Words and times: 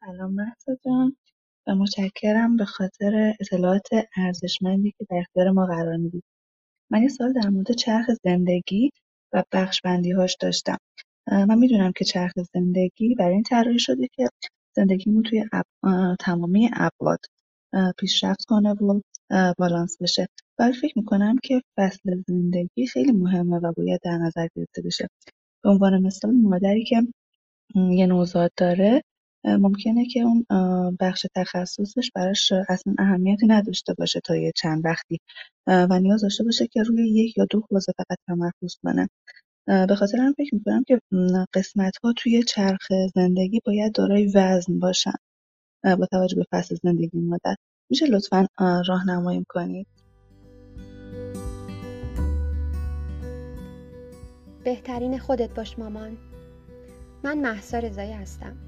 سلام 0.00 0.34
مهسا 0.34 0.76
جان. 0.84 1.16
و 1.66 1.74
متشکرم 1.74 2.56
به 2.56 2.64
خاطر 2.64 3.34
اطلاعات 3.40 3.88
ارزشمندی 4.16 4.90
که 4.98 5.06
در 5.10 5.16
اختیار 5.16 5.50
ما 5.50 5.66
قرار 5.66 5.96
می‌دید 5.96 6.24
من 6.90 7.02
یه 7.02 7.08
سوال 7.08 7.32
در 7.32 7.48
مورد 7.48 7.72
چرخ 7.72 8.06
زندگی 8.24 8.90
و 9.32 9.44
بخش‌بندی‌هاش 9.52 10.36
داشتم. 10.40 10.76
من 11.26 11.58
می‌دونم 11.58 11.92
که 11.96 12.04
چرخ 12.04 12.32
زندگی 12.54 13.14
برای 13.14 13.34
این 13.34 13.42
طراحی 13.42 13.78
شده 13.78 14.08
که 14.12 14.28
زندگیمون 14.76 15.22
توی 15.22 15.44
اب... 15.52 15.64
تمامی 16.20 16.70
ابعاد 16.72 17.20
پیشرفت 17.98 18.44
کنه 18.44 18.74
و 18.80 19.00
بالانس 19.58 19.96
بشه. 20.02 20.28
ولی 20.58 20.72
فکر 20.72 20.92
می‌کنم 20.98 21.36
که 21.42 21.62
فصل 21.76 22.22
زندگی 22.28 22.86
خیلی 22.86 23.12
مهمه 23.12 23.56
و 23.56 23.72
باید 23.76 24.00
در 24.04 24.18
نظر 24.18 24.48
گرفته 24.56 24.82
بشه. 24.82 25.08
به 25.64 25.70
عنوان 25.70 26.02
مثال 26.02 26.30
مادری 26.30 26.84
که 26.84 27.02
یه 27.74 28.06
نوزاد 28.06 28.50
داره 28.56 29.02
ممکنه 29.44 30.06
که 30.06 30.20
اون 30.20 30.46
بخش 31.00 31.26
تخصصش 31.34 32.10
براش 32.14 32.52
اصلا 32.68 32.94
اهمیتی 32.98 33.46
نداشته 33.46 33.94
باشه 33.98 34.20
تا 34.20 34.36
یه 34.36 34.52
چند 34.56 34.84
وقتی 34.84 35.18
و 35.66 36.00
نیاز 36.00 36.22
داشته 36.22 36.44
باشه 36.44 36.66
که 36.66 36.82
روی 36.82 37.10
یک 37.10 37.38
یا 37.38 37.46
دو 37.50 37.62
حوزه 37.70 37.92
فقط 37.96 38.18
تمرکز 38.26 38.76
کنه. 38.82 39.08
به 39.66 39.94
خاطر 39.94 40.18
هم 40.18 40.32
فکر 40.32 40.54
می‌کنم 40.54 40.84
که 40.86 41.00
قسمت 41.54 41.92
ها 42.04 42.12
توی 42.16 42.42
چرخ 42.42 42.86
زندگی 43.14 43.60
باید 43.66 43.92
دارای 43.92 44.26
وزن 44.34 44.78
باشن 44.78 45.14
با 45.84 46.06
توجه 46.10 46.36
به 46.36 46.44
فصل 46.50 46.76
زندگی 46.82 47.20
مادر 47.20 47.56
میشه 47.90 48.06
لطفا 48.06 48.46
راهنمایی 48.86 49.44
کنید؟ 49.48 49.86
بهترین 54.64 55.18
خودت 55.18 55.54
باش 55.54 55.78
مامان. 55.78 56.18
من 57.24 57.38
محسا 57.38 57.78
رضایی 57.78 58.12
هستم. 58.12 58.67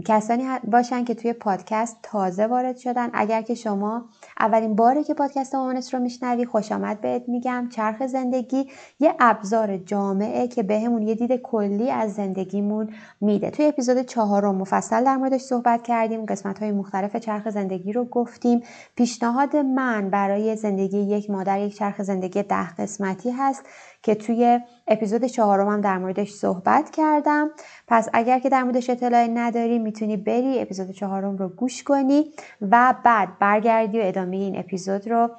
کسانی 0.05 0.43
باشن 0.63 1.03
که 1.03 1.13
توی 1.13 1.33
پادکست 1.33 1.97
تازه 2.03 2.47
وارد 2.47 2.77
شدن. 2.77 3.09
اگر 3.13 3.41
که 3.41 3.55
شما 3.55 4.05
اولین 4.39 4.75
باره 4.75 5.03
که 5.03 5.13
پادکست 5.13 5.55
مامانس 5.55 5.93
رو 5.93 5.99
میشنوی 5.99 6.45
خوش 6.45 6.71
آمد 6.71 7.01
بهت 7.01 7.29
میگم. 7.29 7.69
چرخ 7.71 8.07
زندگی 8.07 8.69
یه 8.99 9.15
ابزار 9.19 9.77
جامعه 9.77 10.47
که 10.47 10.63
بهمون 10.63 11.01
یه 11.01 11.15
دید 11.15 11.35
کلی 11.41 11.91
از 11.91 12.13
زندگیمون 12.13 12.89
میده. 13.21 13.49
توی 13.49 13.65
اپیزود 13.65 14.01
چهارم 14.01 14.55
مفصل 14.55 15.03
در 15.03 15.17
موردش 15.17 15.41
صحبت 15.41 15.83
کردیم 15.83 16.25
قسمت 16.25 16.59
های 16.59 16.71
مختلف 16.71 17.15
چرخ 17.15 17.49
زندگی 17.49 17.93
رو 17.93 18.05
گفتیم. 18.05 18.63
پیشنهاد 18.95 19.55
من 19.55 20.09
برای 20.09 20.55
زندگی 20.55 20.99
یک 20.99 21.30
مادر 21.31 21.59
یک 21.59 21.75
چرخ 21.75 22.01
زندگی 22.01 22.43
ده 22.43 22.75
قسمتی 22.75 23.31
هست 23.31 23.63
که 24.03 24.15
توی 24.15 24.59
اپیزود 24.87 25.25
چهارم 25.25 25.67
هم 25.67 25.81
در 25.81 25.97
موردش 25.97 26.31
صحبت 26.31 26.89
کردم. 26.89 27.49
پس 27.87 28.09
اگر 28.13 28.39
که 28.39 28.49
در 28.49 28.63
موردش 28.63 28.89
اطلاعی 28.89 29.27
نداری 29.27 29.79
می‌تونی 29.79 30.17
بری 30.17 30.61
اپیزود 30.61 30.91
چهارم 30.91 31.37
رو 31.37 31.49
گوش 31.49 31.83
کنی 31.83 32.31
و 32.61 32.95
بعد 33.03 33.39
برگردی 33.39 33.99
و 33.99 34.03
ادامه 34.03 34.37
این 34.37 34.59
اپیزود 34.59 35.07
رو 35.07 35.29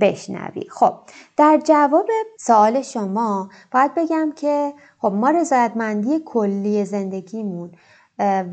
بشنوی. 0.00 0.68
خب 0.70 0.94
در 1.36 1.60
جواب 1.64 2.06
سوال 2.38 2.82
شما 2.82 3.48
باید 3.72 3.94
بگم 3.94 4.32
که 4.36 4.72
خب 4.98 5.12
ما 5.12 5.30
رضایتمندی 5.30 6.20
کلی 6.24 6.84
زندگیمون 6.84 7.70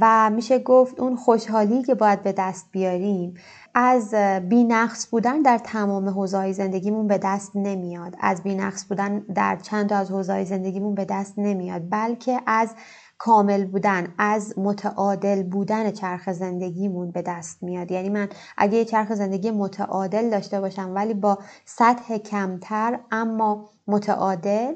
و 0.01 0.29
میشه 0.29 0.59
گفت 0.59 0.99
اون 0.99 1.15
خوشحالی 1.15 1.83
که 1.83 1.95
باید 1.95 2.23
به 2.23 2.31
دست 2.31 2.67
بیاریم 2.71 3.33
از 3.73 4.13
بینقص 4.49 5.07
بودن 5.07 5.41
در 5.41 5.57
تمام 5.57 6.09
حوزه‌های 6.09 6.53
زندگیمون 6.53 7.07
به 7.07 7.17
دست 7.17 7.51
نمیاد. 7.55 8.15
از 8.19 8.43
بینقص 8.43 8.85
بودن 8.85 9.19
در 9.19 9.55
چند 9.55 9.89
تا 9.89 9.95
از 9.95 10.11
حوزه‌های 10.11 10.45
زندگیمون 10.45 10.95
به 10.95 11.05
دست 11.05 11.33
نمیاد 11.37 11.81
بلکه 11.89 12.41
از 12.47 12.75
کامل 13.17 13.65
بودن 13.65 14.13
از 14.17 14.53
متعادل 14.57 15.43
بودن 15.43 15.91
چرخ 15.91 16.31
زندگیمون 16.31 17.11
به 17.11 17.21
دست 17.21 17.63
میاد. 17.63 17.91
یعنی 17.91 18.09
من 18.09 18.29
اگه 18.57 18.77
یه 18.77 18.85
چرخ 18.85 19.13
زندگی 19.13 19.51
متعادل 19.51 20.29
داشته 20.29 20.61
باشم 20.61 20.91
ولی 20.95 21.13
با 21.13 21.39
سطح 21.65 22.17
کمتر 22.17 22.99
اما 23.11 23.69
متعادل 23.89 24.73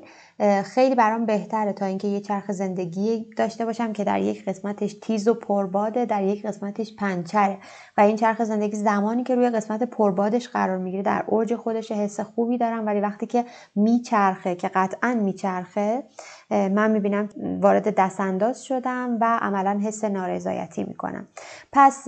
خیلی 0.63 0.95
برام 0.95 1.25
بهتره 1.25 1.74
تا 1.74 1.86
اینکه 1.86 2.07
یه 2.07 2.19
چرخ 2.19 2.51
زندگی 2.51 3.30
داشته 3.38 3.65
باشم 3.65 3.94
که 3.94 4.04
در 4.04 4.19
یک 4.19 4.45
قسمتش 4.45 4.94
تیز 4.94 5.27
و 5.27 5.33
پرباده 5.33 6.06
در 6.06 6.24
یک 6.24 6.45
قسمتش 6.45 6.95
پنچره. 6.95 7.57
و 7.98 8.01
این 8.01 8.15
چرخ 8.15 8.44
زندگی 8.44 8.75
زمانی 8.75 9.24
که 9.24 9.36
روی 9.36 9.50
قسمت 9.50 9.83
پربادش 9.83 10.48
قرار 10.48 10.77
می‌گیره 10.77 11.04
در 11.04 11.24
اوج 11.27 11.56
خودش 11.56 11.92
حس 11.92 12.19
خوبی 12.19 12.57
دارم. 12.57 12.86
ولی 12.86 13.00
وقتی 13.00 13.25
که 13.25 13.45
میچرخه 13.75 14.56
که 14.56 14.68
قطعا 14.68 15.13
میچرخه 15.13 16.04
من 16.50 16.92
می‌بینم 16.92 17.30
وارد 17.62 17.95
دستانداز 17.95 18.65
شدم 18.65 19.18
و 19.21 19.39
عملا 19.42 19.80
حس 19.83 20.04
نارضایتی 20.04 20.83
می‌کنم. 20.83 21.27
پس 21.71 22.07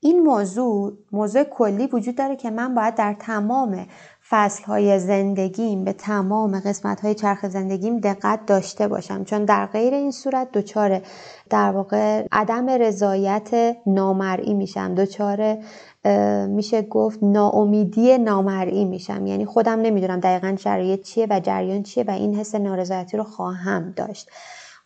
این 0.00 0.22
موضوع 0.22 0.92
موضوع 1.12 1.44
کلی 1.44 1.86
وجود 1.86 2.16
داره 2.16 2.36
که 2.36 2.50
من 2.50 2.74
باید 2.74 2.94
در 2.94 3.16
تمام 3.18 3.86
فصل 4.30 4.64
های 4.64 4.98
زندگیم 4.98 5.84
به 5.84 5.92
تمام 5.92 6.60
قسمت 6.60 7.00
های 7.00 7.14
چرخ 7.14 7.48
زندگیم 7.48 7.98
دقت 8.00 8.46
داشته 8.46 8.88
باشم. 8.88 9.24
چون 9.24 9.44
در 9.44 9.66
غیر 9.66 9.94
این 9.94 10.10
صورت 10.10 10.52
دچار 10.52 11.00
در 11.50 11.70
واقع 11.70 12.26
عدم 12.32 12.68
رضایت 12.68 13.76
نامرئی 13.86 14.54
میشم. 14.54 14.94
دچار 14.94 15.56
میشه 16.46 16.82
گفت 16.82 17.18
ناامیدی 17.22 18.18
نامرئی 18.18 18.84
میشم. 18.84 19.26
یعنی 19.26 19.44
خودم 19.44 19.80
نمی‌دونم 19.80 20.20
دقیقا 20.20 20.56
شرایط 20.58 21.02
چیه 21.02 21.26
و 21.30 21.40
جریان 21.40 21.82
چیه 21.82 22.04
و 22.08 22.10
این 22.10 22.34
حس 22.34 22.54
نارضایتی 22.54 23.16
رو 23.16 23.24
خواهم 23.24 23.92
داشت. 23.96 24.30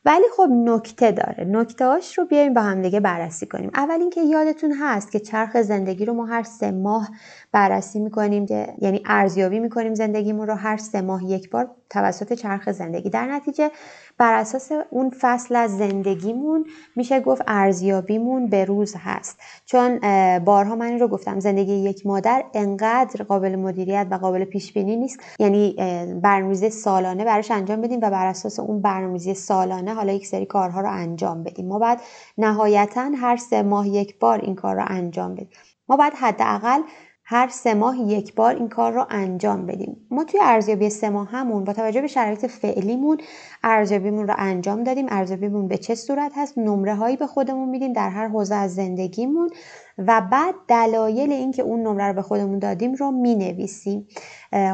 ولی 0.04 0.24
خب 0.36 0.48
نکته 0.50 1.12
داره. 1.12 1.44
نکته 1.44 1.84
رو 2.18 2.24
بیایم 2.24 2.54
با 2.54 2.60
هم 2.60 2.82
دیگه 2.82 3.00
بررسی 3.00 3.46
کنیم. 3.46 3.70
اول 3.74 4.00
اینکه 4.00 4.22
یادتون 4.22 4.72
هست 4.80 5.12
که 5.12 5.20
چرخ 5.20 5.62
زندگی 5.62 6.04
رو 6.04 6.14
ما 6.14 6.26
هر 6.26 6.42
سه 6.42 6.70
ماه 6.70 7.10
بررسی 7.52 8.00
می‌کنیم 8.00 8.46
که 8.46 8.74
یعنی 8.78 9.02
ارزیابی 9.06 9.60
می‌کنیم 9.60 9.94
زندگیمون 9.94 10.46
رو 10.46 10.54
هر 10.54 10.76
سه 10.76 11.00
ماه 11.00 11.24
یک 11.24 11.50
بار. 11.50 11.70
توسط 11.92 12.32
چرخ 12.32 12.72
زندگی. 12.72 13.10
در 13.10 13.26
نتیجه 13.26 13.70
بر 14.18 14.34
اساس 14.34 14.72
اون 14.90 15.10
فصل 15.20 15.56
از 15.56 15.78
زندگیمون 15.78 16.64
میشه 16.96 17.20
گفت 17.20 17.42
ارزیابیمون 17.46 18.48
به 18.48 18.64
روز 18.64 18.94
هست. 18.98 19.40
چون 19.64 19.98
بارها 20.38 20.76
من 20.76 20.86
این 20.86 20.98
رو 20.98 21.08
گفتم 21.08 21.40
زندگی 21.40 21.72
یک 21.72 22.06
مادر 22.06 22.44
انقدر 22.54 23.24
قابل 23.24 23.56
مدیریت 23.56 24.06
و 24.10 24.14
قابل 24.14 24.44
پیش 24.44 24.72
بینی 24.72 24.96
نیست. 24.96 25.20
یعنی 25.38 25.74
برنامه‌ریزی 26.22 26.70
سالانه 26.70 27.24
براش 27.24 27.50
انجام 27.50 27.80
بدیم 27.80 27.98
و 28.02 28.10
بر 28.10 28.26
اساس 28.26 28.60
اون 28.60 28.82
برنامه‌ریزی 28.82 29.34
سالانه 29.34 29.94
حالا 29.94 30.12
یک 30.12 30.26
سری 30.26 30.46
کارها 30.46 30.80
رو 30.80 30.90
انجام 30.90 31.42
بدیم. 31.42 31.68
ما 31.68 31.78
بعد 31.78 32.00
نهایتا 32.38 33.10
هر 33.16 33.36
سه 33.36 33.62
ماه 33.62 33.88
یک 33.88 34.18
بار 34.18 34.38
این 34.38 34.54
کار 34.54 34.76
رو 34.76 34.84
انجام 34.86 35.34
بدیم. 35.34 35.48
ما 35.88 35.96
باید 35.96 36.12
حداقل 36.16 36.80
هر 37.24 37.48
سه 37.48 37.74
ماه 37.74 37.98
یک 37.98 38.34
بار 38.34 38.54
این 38.54 38.68
کار 38.68 38.92
رو 38.92 39.06
انجام 39.10 39.66
بدیم. 39.66 40.06
ما 40.10 40.24
توی 40.24 40.40
ارزیابی 40.42 40.90
سه 40.90 41.10
ماه 41.10 41.28
همون 41.28 41.64
با 41.64 41.72
توجه 41.72 42.00
به 42.00 42.06
شرایط 42.06 42.46
فعلیمون 42.46 43.18
ارزیابیمون 43.62 44.28
رو 44.28 44.34
انجام 44.38 44.84
دادیم. 44.84 45.06
ارزیابیمون 45.08 45.68
به 45.68 45.78
چه 45.78 45.94
صورت 45.94 46.32
هست؟ 46.36 46.58
نمره 46.58 46.94
هایی 46.94 47.16
به 47.16 47.26
خودمون 47.26 47.68
میدیم 47.68 47.92
در 47.92 48.10
هر 48.10 48.28
حوزه 48.28 48.54
از 48.54 48.74
زندگیمون. 48.74 49.50
و 49.98 50.22
بعد 50.30 50.54
دلایل 50.68 51.32
اینکه 51.32 51.62
اون 51.62 51.80
نمره 51.80 52.06
رو 52.06 52.12
به 52.12 52.22
خودمون 52.22 52.58
دادیم 52.58 52.94
رو 52.94 53.10
می 53.10 53.34
نویسیم 53.34 54.08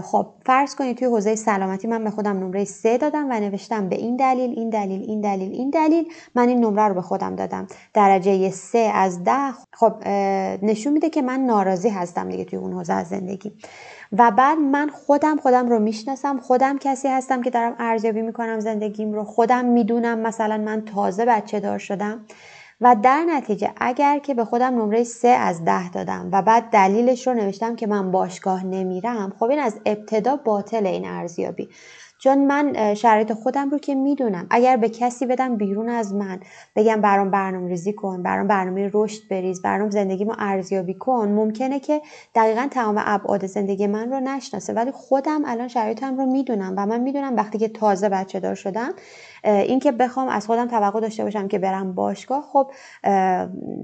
خب 0.02 0.26
فرض 0.46 0.74
کنید 0.74 0.96
توی 0.96 1.08
حوزه 1.08 1.34
سلامتی 1.34 1.88
من 1.88 2.04
به 2.04 2.10
خودم 2.10 2.36
نمره 2.36 2.64
سه 2.64 2.98
دادم 2.98 3.26
و 3.30 3.40
نوشتم 3.40 3.88
به 3.88 3.96
این 3.96 4.16
دلیل 4.16 4.50
این 4.50 4.70
دلیل 4.70 5.02
این 5.02 5.20
دلیل 5.20 5.52
این 5.52 5.70
دلیل. 5.70 6.12
من 6.34 6.48
این 6.48 6.64
نمره 6.64 6.88
رو 6.88 6.94
به 6.94 7.02
خودم 7.02 7.36
دادم. 7.36 7.66
درجه 7.94 8.50
سه 8.50 8.90
از 8.94 9.24
ده. 9.24 9.52
خب 9.72 10.08
نشون 10.62 10.92
میده 10.92 11.10
که 11.10 11.22
من 11.22 11.40
ناراضی 11.40 11.88
هستم 11.88 12.28
دیگه 12.28 12.44
توی 12.44 12.58
اون 12.58 12.72
حوزه 12.72 12.92
از 12.92 13.08
زندگی. 13.08 13.52
و 14.12 14.30
بعد 14.30 14.58
من 14.58 14.88
خودم 14.88 15.36
خودم 15.36 15.68
رو 15.68 15.78
می‌شناسم. 15.78 16.40
خودم 16.40 16.78
کسی 16.78 17.08
هستم 17.08 17.42
که 17.42 17.50
دارم 17.50 17.74
ارزیابی 17.78 18.22
می‌کنم 18.22 18.60
زندگیم 18.60 19.12
رو. 19.12 19.24
خودم 19.24 19.64
می‌دونم 19.64 20.18
مثلا 20.18 20.58
من 20.58 20.84
تازه 20.84 21.24
بچه 21.24 21.60
دار 21.60 21.78
شدم. 21.78 22.24
و 22.80 22.96
در 23.02 23.24
نتیجه 23.24 23.72
اگر 23.76 24.18
که 24.18 24.34
به 24.34 24.44
خودم 24.44 24.74
نمره 24.74 25.04
سه 25.04 25.28
از 25.28 25.64
ده 25.64 25.90
دادم 25.90 26.28
و 26.32 26.42
بعد 26.42 26.62
دلیلش 26.70 27.26
رو 27.26 27.34
نوشتم 27.34 27.76
که 27.76 27.86
من 27.86 28.10
باشگاه 28.10 28.64
نمیرم 28.64 29.32
خب 29.38 29.44
این 29.44 29.58
از 29.58 29.80
ابتدا 29.86 30.36
باطل 30.36 30.86
این 30.86 31.08
ارزیابی. 31.08 31.68
چون 32.18 32.46
من 32.46 32.94
شرایط 32.94 33.32
خودم 33.32 33.70
رو 33.70 33.78
که 33.78 33.94
می‌دونم. 33.94 34.46
اگر 34.50 34.76
به 34.76 34.88
کسی 34.88 35.26
بدم 35.26 35.56
بیرون 35.56 35.88
از 35.88 36.14
من 36.14 36.40
بگم 36.76 37.00
برام 37.00 37.30
برنامه 37.30 37.68
ریزی 37.68 37.92
کن 37.92 38.22
برام 38.22 38.46
برنامه 38.46 38.90
رشد 38.94 39.28
بریز 39.30 39.62
برام 39.62 39.90
زندگی 39.90 40.24
ما 40.24 40.34
ارزیابی 40.38 40.94
کن 40.94 41.28
ممکنه 41.28 41.80
که 41.80 42.02
دقیقا 42.34 42.68
تمام 42.70 43.02
ابعاد 43.06 43.46
زندگی 43.46 43.86
من 43.86 44.12
رو 44.12 44.20
نشناسه. 44.20 44.72
ولی 44.72 44.90
خودم 44.90 45.42
الان 45.46 45.68
شرایطم 45.68 46.16
رو 46.16 46.26
می‌دونم 46.26 46.74
و 46.76 46.86
من 46.86 47.00
می‌دونم 47.00 47.36
وقتی 47.36 47.58
که 47.58 47.68
تازه 47.68 48.08
بچه 48.08 48.40
دار 48.40 48.54
شدم 48.54 48.90
اینکه 49.44 49.92
بخوام 49.92 50.28
از 50.28 50.46
خودم 50.46 50.68
توقع 50.68 51.00
داشته 51.00 51.24
باشم 51.24 51.48
که 51.48 51.58
برم 51.58 51.94
باشگاه 51.94 52.42
خب 52.52 52.70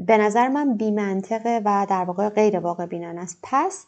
به 0.06 0.18
نظر 0.18 0.48
من 0.48 0.76
بی 0.76 0.90
منطقه 0.90 1.62
و 1.64 1.86
در 1.90 2.04
واقع 2.04 2.28
غیر 2.28 2.58
واقع 2.58 2.86
بینانه 2.86 3.20
است. 3.20 3.38
پس 3.42 3.86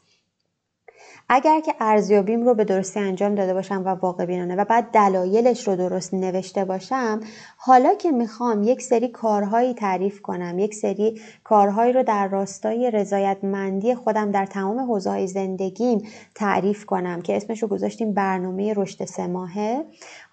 اگر 1.28 1.60
که 1.60 1.74
ارزیابیم 1.80 2.44
رو 2.44 2.54
به 2.54 2.64
درستی 2.64 3.00
انجام 3.00 3.34
داده 3.34 3.54
باشم 3.54 3.82
و 3.84 3.88
واقع 3.88 4.26
بینانه 4.26 4.56
و 4.56 4.64
بعد 4.64 4.90
دلایلش 4.90 5.68
رو 5.68 5.76
درست 5.76 6.14
نوشته 6.14 6.64
باشم 6.64 7.20
حالا 7.56 7.94
که 7.94 8.10
می‌خوام 8.10 8.62
یک 8.62 8.82
سری 8.82 9.08
کارهایی 9.08 9.74
تعریف 9.74 10.22
کنم 10.22 10.58
یک 10.58 10.74
سری 10.74 11.20
کارهایی 11.44 11.92
رو 11.92 12.02
در 12.02 12.28
راستای 12.28 12.90
رضایتمندی 12.90 13.94
خودم 13.94 14.30
در 14.30 14.46
تمام 14.46 14.80
حوزه‌های 14.80 15.26
زندگیم 15.26 16.02
تعریف 16.34 16.84
کنم 16.84 17.22
که 17.22 17.36
اسمش 17.36 17.62
رو 17.62 17.68
گذاشتیم 17.68 18.12
برنامه 18.12 18.74
رشد 18.76 19.04
سه 19.04 19.26
ماهه 19.26 19.84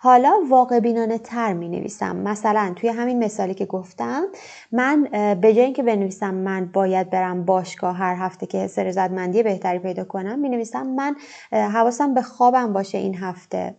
حالا 0.04 0.34
واقع 0.50 0.80
بینانه 0.80 1.18
تر 1.18 1.54
می 1.54 1.70
نویسم. 1.70 2.16
مثلا 2.16 2.74
توی 2.76 2.90
همین 2.90 3.24
مثالی 3.24 3.54
که 3.54 3.66
گفتم 3.66 4.24
من 4.72 5.04
به 5.42 5.54
جای 5.54 5.60
اینکه 5.60 5.84
بنویسم 5.84 6.34
من 6.34 6.66
باید 6.66 7.10
برم 7.10 7.46
باشگاه 7.46 7.96
هر 7.96 8.16
هفته 8.16 8.46
که 8.46 8.58
حس 8.58 8.80
رضایتمندی 8.80 9.44
بهتری 9.44 9.80
پیدا 9.80 10.04
کنم 10.04 10.40
می 10.40 10.50
نویسم 10.50 10.88
من 10.88 11.16
حواسم 11.52 12.14
به 12.14 12.22
خوابم 12.22 12.74
باشه 12.74 12.98
این 12.98 13.16
هفته. 13.16 13.76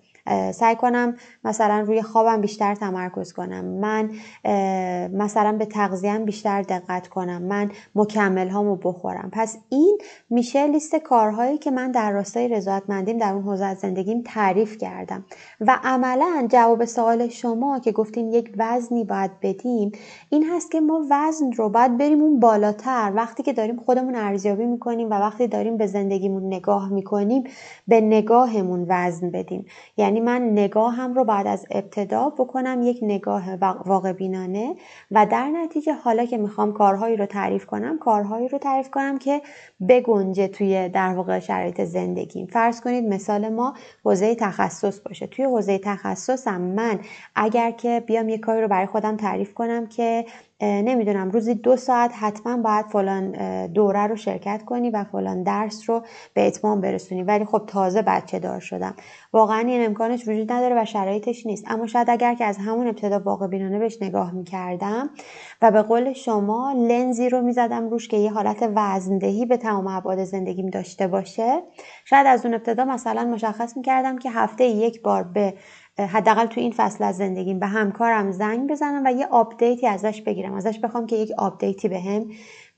سعی 0.52 0.76
کنم 0.76 1.16
مثلا 1.44 1.80
روی 1.80 2.02
خوابم 2.02 2.40
بیشتر 2.40 2.74
تمرکز 2.74 3.32
کنم. 3.32 3.64
من 3.64 4.10
مثلا 5.12 5.52
به 5.52 5.66
تغذیم 5.66 6.24
بیشتر 6.24 6.62
دقت 6.62 7.08
کنم. 7.08 7.42
من 7.42 7.70
مکمل 7.94 8.48
هامو 8.48 8.76
بخورم. 8.76 9.28
پس 9.32 9.58
این 9.68 9.98
میشه 10.30 10.66
لیست 10.66 10.96
کارهایی 10.96 11.58
که 11.58 11.70
من 11.70 11.90
در 11.90 12.10
راستای 12.10 12.48
رضایتمندیم 12.48 13.18
در 13.18 13.32
اون 13.32 13.42
حوزه 13.42 13.74
زندگیم 13.74 14.22
تعریف 14.26 14.78
کردم. 14.78 15.24
و 15.60 15.78
عملا 15.84 16.46
جواب 16.50 16.84
سوال 16.84 17.28
شما 17.28 17.78
که 17.78 17.92
گفتین 17.92 18.32
یک 18.32 18.52
وزنی 18.58 19.04
باید 19.04 19.30
بدیم 19.42 19.92
این 20.30 20.50
هست 20.50 20.70
که 20.70 20.80
ما 20.80 21.02
وزن 21.10 21.52
رو 21.52 21.68
باید 21.68 21.98
بریم 21.98 22.20
اون 22.22 22.40
بالاتر. 22.40 23.12
وقتی 23.14 23.42
که 23.42 23.52
داریم 23.52 23.76
خودمون 23.76 24.14
ارزیابی 24.14 24.66
می‌کنیم 24.66 25.10
و 25.10 25.14
وقتی 25.14 25.46
داریم 25.46 25.76
به 25.76 25.86
زندگیمون 25.86 26.46
نگاه 26.46 26.92
می‌کنیم 26.92 27.44
به 27.88 28.00
نگاهمون 28.00 28.86
وزن 28.88 29.30
بدیم. 29.30 29.66
یعنی 29.96 30.13
یعنی 30.14 30.26
من 30.26 30.42
نگاهم 30.42 31.14
رو 31.14 31.24
بعد 31.24 31.46
از 31.46 31.66
ابتدا 31.70 32.30
بکنم 32.30 32.82
یک 32.82 32.98
نگاه 33.02 33.56
واقع 33.86 34.12
بینانه 34.12 34.76
و 35.10 35.26
در 35.26 35.48
نتیجه 35.48 35.92
حالا 35.92 36.24
که 36.24 36.38
می‌خوام 36.38 36.72
کارهایی 36.72 37.16
رو 37.16 37.26
تعریف 37.26 37.66
کنم 37.66 37.98
کارهایی 37.98 38.48
رو 38.48 38.58
تعریف 38.58 38.90
کنم 38.90 39.18
که 39.18 39.42
بگنجه 39.88 40.48
توی 40.48 40.88
در 40.88 41.14
واقع 41.14 41.38
شرایط 41.38 41.80
زندگیم. 41.80 42.46
فرض 42.46 42.80
کنید 42.80 43.04
مثال 43.04 43.48
ما 43.48 43.74
حوزه 44.04 44.34
تخصص 44.34 45.00
باشه. 45.00 45.26
توی 45.26 45.44
حوزه 45.44 45.78
تخصصم 45.78 46.60
من 46.60 47.00
اگر 47.34 47.70
که 47.70 48.02
بیام 48.06 48.28
یک 48.28 48.40
کاری 48.40 48.62
رو 48.62 48.68
برای 48.68 48.86
خودم 48.86 49.16
تعریف 49.16 49.54
کنم 49.54 49.86
که 49.86 50.24
نمی‌دونم 50.60 51.30
روزی 51.30 51.54
دو 51.54 51.76
ساعت 51.76 52.10
حتما 52.14 52.56
باید 52.56 52.86
فلان 52.86 53.32
دوره 53.66 54.06
رو 54.06 54.16
شرکت 54.16 54.62
کنی 54.64 54.90
و 54.90 55.04
فلان 55.04 55.42
درس 55.42 55.90
رو 55.90 56.02
به 56.34 56.46
اتمام 56.46 56.80
برسونی. 56.80 57.22
ولی 57.22 57.44
خب 57.44 57.62
تازه 57.66 58.02
بچه 58.02 58.38
دار 58.38 58.60
شدم. 58.60 58.96
واقعا 59.32 59.58
این 59.58 59.86
امکانش 59.86 60.28
وجود 60.28 60.52
نداره 60.52 60.82
و 60.82 60.84
شرایطش 60.84 61.46
نیست. 61.46 61.64
اما 61.68 61.86
شاید 61.86 62.10
اگر 62.10 62.34
که 62.34 62.44
از 62.44 62.58
همون 62.58 62.86
ابتدا 62.86 63.18
واقع 63.18 63.46
بینانه 63.46 63.78
بهش 63.78 64.02
نگاه 64.02 64.32
می‌کردم 64.32 65.10
و 65.62 65.70
به 65.70 65.82
قول 65.82 66.12
شما 66.12 66.72
لنزی 66.72 67.28
رو 67.28 67.42
می‌زدم 67.42 67.88
روش 67.88 68.08
که 68.08 68.16
یه 68.16 68.32
حالت 68.32 68.70
وزن‌دهی 68.74 69.46
به 69.46 69.56
تمام 69.56 69.86
ابعاد 69.86 70.24
زندگیم 70.24 70.66
داشته 70.66 71.06
باشه 71.06 71.62
شاید 72.04 72.26
از 72.26 72.44
اون 72.44 72.54
ابتدا 72.54 72.84
مثلا 72.84 73.24
مشخص 73.24 73.76
می‌کردم 73.76 74.18
که 74.18 74.30
هفته 74.30 74.64
یک 74.64 75.02
بار 75.02 75.22
به 75.22 75.54
حداقل 75.98 76.46
تو 76.46 76.60
این 76.60 76.72
فصل 76.76 77.04
از 77.04 77.16
زندگیم 77.16 77.58
به 77.58 77.66
همکارم 77.66 78.30
زنگ 78.32 78.70
بزنم 78.70 79.02
و 79.04 79.12
یه 79.12 79.26
update 79.26 79.78
ی 79.78 79.86
ازش 79.86 80.22
بگیرم 80.22 80.54
ازش 80.54 80.78
بخوام 80.78 81.06
که 81.06 81.16
یک 81.16 81.32
update 81.38 81.81
ی 81.81 81.88
بهم 81.88 82.28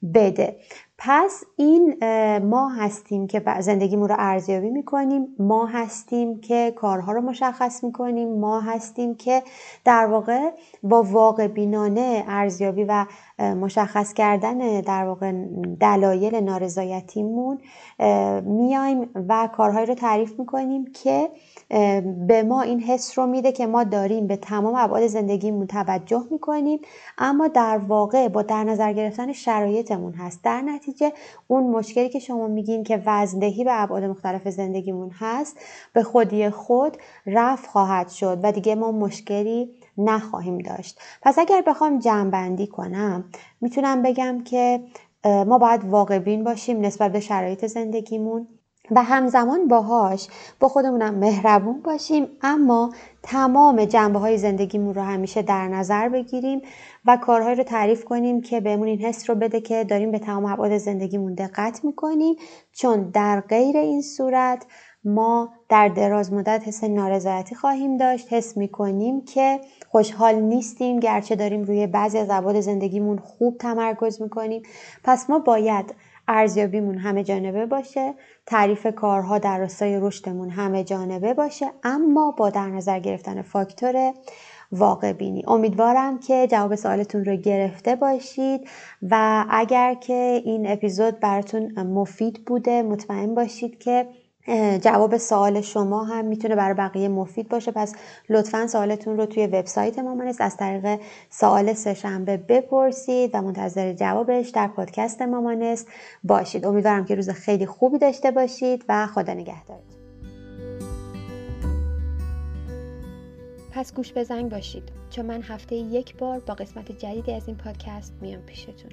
به 0.03 0.31
بده. 0.31 0.57
پس 0.99 1.45
این 1.57 1.97
ما 2.39 2.69
هستیم 2.69 3.27
که 3.27 3.43
زندگیمون 3.61 4.09
رو 4.09 4.15
ارزیابی 4.19 4.71
می‌کنیم 4.71 5.27
ما 5.39 5.67
هستیم 5.67 6.41
که 6.41 6.73
کارها 6.77 7.13
رو 7.13 7.21
مشخص 7.21 7.85
می‌کنیم 7.85 8.39
ما 8.39 8.61
هستیم 8.61 9.15
که 9.15 9.43
در 9.85 10.07
واقع 10.07 10.51
با 10.83 11.03
واقع 11.03 11.47
بینانه 11.47 12.25
ارزیابی 12.29 12.85
و 12.85 13.07
مشخص 13.39 14.13
کردن 14.13 14.81
در 14.81 15.05
واقع 15.05 15.33
دلایل 15.81 16.37
نارضایتیمون 16.37 17.59
میایم 18.43 19.11
و 19.29 19.49
کارهایی 19.57 19.87
رو 19.87 19.95
تعریف 19.95 20.39
می‌کنیم 20.39 20.93
که 20.93 21.29
به 22.29 22.43
ما 22.43 22.63
این 22.63 22.81
حس 22.81 23.19
رو 23.19 23.27
میده 23.27 23.53
که 23.53 23.67
ما 23.67 23.85
داریم 23.85 24.27
به 24.27 24.37
تمام 24.37 24.75
ابعاد 24.75 25.07
زندگیمون 25.07 25.67
توجه 25.67 26.25
می‌کنیم 26.31 26.81
اما 27.19 27.49
در 27.49 27.79
واقع 27.79 28.29
با 28.29 28.43
در 28.43 28.65
نظر 28.65 28.93
گرفتن 28.93 29.33
شرایطمون 29.33 30.13
هست. 30.13 30.45
در 30.45 30.61
نتیجه 30.61 31.13
اون 31.49 31.63
مشکلی 31.63 32.09
که 32.09 32.19
شما 32.19 32.47
میگین 32.47 32.85
که 32.85 33.03
وزندهی 33.07 33.65
به 33.65 33.83
ابعاد 33.83 34.05
مختلف 34.05 34.49
زندگیمون 34.49 35.11
هست 35.19 35.57
به 35.93 36.03
خودی 36.03 36.51
خود 36.51 36.97
رفع 37.27 37.69
خواهد 37.69 38.09
شد 38.09 38.41
و 38.43 38.53
دیگه 38.53 38.75
ما 38.75 38.93
مشکلی 38.93 39.71
نخواهیم 39.99 40.59
داشت. 40.59 41.01
پس 41.23 41.39
اگر 41.39 41.63
بخوام 41.67 41.99
جمع 41.99 42.67
کنم 42.67 43.25
می‌تونم 43.61 44.03
بگم 44.03 44.45
که 44.45 44.81
ما 45.25 45.59
باید 45.59 45.85
واقع 45.85 46.19
بین 46.19 46.45
باشیم 46.45 46.81
نسبت 46.81 47.13
به 47.13 47.21
شرایط 47.21 47.67
زندگیمون 47.67 48.49
و 48.91 49.03
همزمان 49.03 49.69
باهاش 49.69 50.29
با 50.61 50.69
خودمونم 50.69 51.15
مهربون 51.15 51.81
باشیم 51.81 52.29
اما 52.43 52.93
تمام 53.23 53.85
جنبه 53.85 54.19
های 54.19 54.39
زندگیمون 54.39 54.95
رو 54.95 55.03
همیشه 55.03 55.43
در 55.43 55.69
نظر 55.69 56.09
بگیریم 56.09 56.63
و 57.05 57.17
کارهایی 57.17 57.57
رو 57.57 57.65
تعریف 57.65 58.05
کنیم 58.05 58.41
که 58.41 58.61
بهمون 58.61 58.89
این 58.89 58.99
حس 58.99 59.31
رو 59.31 59.37
بده 59.37 59.61
که 59.61 59.85
داریم 59.85 60.11
به 60.11 60.19
تمام 60.19 60.45
ابعاد 60.45 60.79
زندگیمون 60.79 61.35
دقت 61.35 61.85
می‌کنیم. 61.85 62.37
چون 62.73 63.11
در 63.11 63.41
غیر 63.41 63.77
این 63.77 64.03
صورت 64.03 64.67
ما 65.05 65.53
در 65.69 65.89
دراز 65.89 66.33
مدت 66.33 66.63
حس 66.69 66.85
نارضایتی 66.85 67.55
خواهیم 67.55 67.97
داشت. 67.97 68.33
حس 68.33 68.57
می‌کنیم 68.57 69.25
که 69.25 69.61
خوشحال 69.89 70.35
نیستیم. 70.35 71.01
گرچه 71.01 71.37
داریم 71.37 71.63
روی 71.63 71.87
بعضی 71.87 72.19
از 72.19 72.31
ابعاد 72.31 72.61
زندگیمون 72.61 73.19
خوب 73.19 73.57
تمرکز 73.59 74.23
می‌کنیم. 74.23 74.63
پس 75.05 75.31
ما 75.31 75.39
باید 75.39 75.95
ارزیابیمون 76.29 76.99
همه 76.99 77.25
جانبه 77.25 77.67
باشه. 77.67 78.15
تعریف 78.47 78.87
کارها 78.87 79.39
در 79.39 79.59
راستای 79.59 80.01
رشدمون 80.01 80.51
همه 80.51 80.85
جانبه 80.85 81.35
باشه. 81.35 81.67
اما 81.85 82.31
با 82.31 82.51
در 82.51 82.67
نظر 82.69 82.99
گرفتن 82.99 83.43
فاکتور 83.43 84.13
واقع 84.73 85.13
بینی. 85.13 85.45
امیدوارم 85.47 86.19
که 86.19 86.47
جواب 86.51 86.75
سوالتون 86.75 87.25
رو 87.25 87.37
گرفته 87.37 87.97
باشید 87.97 88.69
و 89.11 89.45
اگر 89.51 89.95
که 89.95 90.43
این 90.45 90.71
اپیزود 90.71 91.21
براتون 91.21 91.81
مفید 91.81 92.45
بوده 92.45 92.83
مطمئن 92.83 93.35
باشید 93.35 93.79
که 93.79 94.07
جواب 94.83 95.17
سوال 95.17 95.61
شما 95.61 96.05
هم 96.05 96.25
می‌تونه 96.25 96.57
برای 96.57 96.75
بقیه 96.75 97.09
مفید 97.09 97.49
باشه. 97.49 97.73
پس 97.73 97.95
لطفا 98.29 98.67
سوالتون 98.67 99.17
رو 99.17 99.27
توی 99.27 99.47
وبسایت 99.47 99.99
مامانست 99.99 100.41
از 100.41 100.57
طریق 100.57 101.01
سوال 101.31 101.73
سهشنبه 101.73 102.37
بپرسید 102.37 103.31
و 103.35 103.43
منتظر 103.43 103.93
جوابش 103.93 104.49
در 104.49 104.69
پادکست 104.69 105.23
مامانست 105.23 105.89
باشید. 106.25 106.67
امیدوارم 106.67 107.05
که 107.05 107.15
روز 107.15 107.31
خیلی 107.31 107.67
خوبی 107.67 107.99
داشته 107.99 108.31
باشید 108.31 108.85
و 108.89 109.07
خدا 109.07 109.35
نگهدارتون. 109.35 109.97
پس 113.73 113.95
گوش 113.95 114.13
به 114.13 114.43
باشید. 114.43 114.83
چون 115.11 115.27
من 115.27 115.43
هفته 115.43 115.75
یک 115.77 116.17
بار 116.17 116.41
با 116.41 116.55
قسمت 116.55 116.93
جدیدی 116.93 117.33
از 117.33 117.43
این 117.47 117.57
پادکست 117.57 118.15
میام 118.21 118.43
پیشتون. 118.43 118.91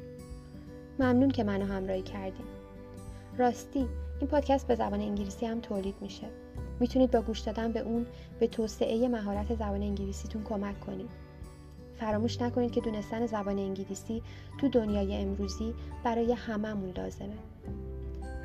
ممنون 0.99 1.29
که 1.29 1.43
منو 1.43 1.65
همراهی 1.65 2.01
کردیم 2.01 2.45
راستی 3.37 3.87
این 4.19 4.29
پادکست 4.29 4.67
به 4.67 4.75
زبان 4.75 5.01
انگلیسی 5.01 5.45
هم 5.45 5.59
تولید 5.59 5.95
میشه. 6.01 6.27
می‌تونید 6.79 7.11
با 7.11 7.21
گوش 7.21 7.39
دادن 7.39 7.71
به 7.71 7.79
اون 7.79 8.05
به 8.39 8.47
توسعه 8.47 9.07
مهارت 9.07 9.55
زبان 9.55 9.81
انگلیسیتون 9.81 10.43
کمک 10.43 10.79
کنید. 10.79 11.09
فراموش 11.99 12.41
نکنید 12.41 12.71
که 12.71 12.81
دونستن 12.81 13.25
زبان 13.25 13.59
انگلیسی 13.59 14.23
تو 14.57 14.67
دنیای 14.67 15.15
امروزی 15.15 15.73
برای 16.03 16.33
هممون 16.33 16.93
لازمه. 16.97 17.37